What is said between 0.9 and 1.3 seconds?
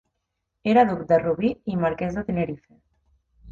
duc de